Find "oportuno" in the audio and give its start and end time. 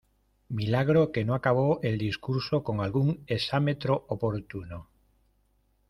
4.09-4.87